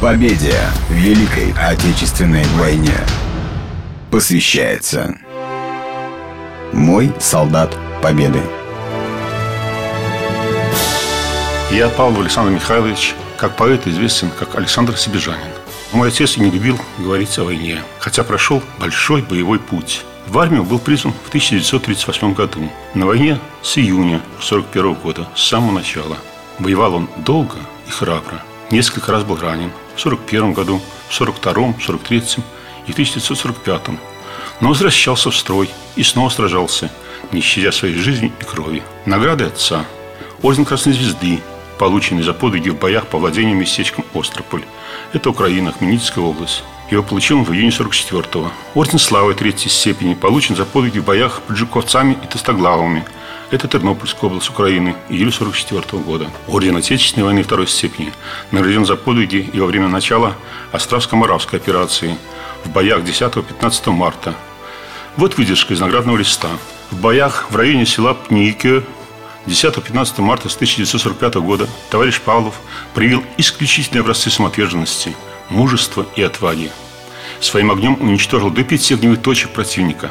[0.00, 0.54] Победе
[0.88, 2.94] в Великой Отечественной войне
[4.12, 5.16] посвящается
[6.72, 8.40] Мой солдат Победы.
[11.72, 15.50] Я, Павлов Александр Михайлович, как поэт известен как Александр Себежанин.
[15.90, 20.04] Мой отец не любил говорить о войне, хотя прошел большой боевой путь.
[20.28, 22.70] В армию был призван в 1938 году.
[22.94, 26.18] На войне с июня 1941 года, с самого начала.
[26.60, 27.56] Воевал он долго
[27.88, 28.44] и храбро.
[28.70, 29.70] Несколько раз был ранен.
[29.96, 32.44] В 1941 году, в 1942, 1943
[32.86, 33.98] и в 1945.
[34.60, 36.90] Но возвращался в строй и снова сражался,
[37.32, 38.82] не щадя своей жизни и крови.
[39.06, 39.86] Награды отца.
[40.42, 41.40] Орден Красной Звезды,
[41.78, 44.64] полученный за подвиги в боях по владению местечком Острополь.
[45.14, 46.62] Это Украина, Хмельницкая область.
[46.90, 48.52] Его получил он в июне 44-го.
[48.74, 53.04] Орден Славы третьей степени получен за подвиги в боях под Жуковцами и Тостоглавами.
[53.50, 56.30] Это Тернопольская область Украины, июль 44 -го года.
[56.48, 58.12] Орден Отечественной войны второй степени
[58.50, 60.34] награжден за подвиги и во время начала
[60.72, 62.18] Островско-Моравской операции
[62.64, 64.34] в боях 10-15 марта.
[65.16, 66.48] Вот выдержка из наградного листа.
[66.90, 68.82] В боях в районе села Пникио
[69.46, 72.54] 10-15 марта 1945 года товарищ Павлов
[72.92, 75.16] проявил исключительные образцы самоотверженности–
[75.48, 76.70] мужества и отваги.
[77.40, 80.10] Своим огнем уничтожил до пяти огневых точек противника,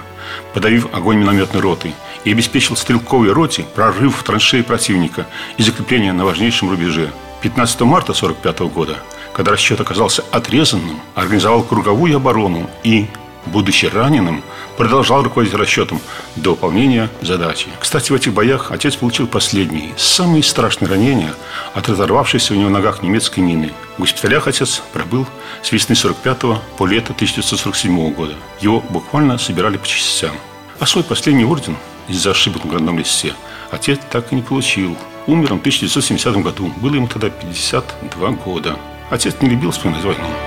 [0.53, 6.25] подавив огонь минометной роты и обеспечил стрелковой роте прорыв в траншеи противника и закрепление на
[6.25, 7.11] важнейшем рубеже.
[7.41, 8.97] 15 марта 1945 года,
[9.33, 13.07] когда расчет оказался отрезанным, организовал круговую оборону и,
[13.47, 14.43] будучи раненым,
[14.77, 15.99] продолжал руководить расчетом
[16.35, 17.67] до выполнения задачи.
[17.79, 21.33] Кстати, в этих боях отец получил последние, самые страшные ранения
[21.73, 23.71] от разорвавшейся у него ногах немецкой мины.
[23.97, 25.25] В госпиталях отец пробыл
[25.63, 26.39] с весны 45
[26.77, 28.35] по лето 1947 года.
[28.61, 30.35] Его буквально собирали по частям.
[30.79, 31.75] А свой последний орден
[32.07, 33.33] из-за ошибок на гранном листе
[33.71, 34.95] отец так и не получил.
[35.25, 36.71] Умер он в 1970 году.
[36.77, 38.77] Было ему тогда 52 года.
[39.09, 40.46] Отец не любил вспоминать войну.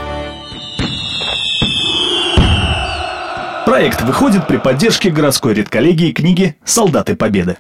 [3.80, 7.56] Проект выходит при поддержке городской редколлегии книги «Солдаты Победы».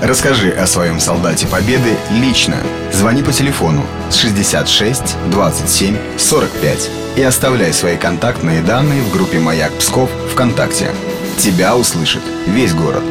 [0.00, 2.56] Расскажи о своем солдате Победы лично.
[2.90, 9.72] Звони по телефону с 66 27 45 и оставляй свои контактные данные в группе «Маяк
[9.74, 10.92] Псков» ВКонтакте.
[11.36, 13.04] Тебя услышит весь город.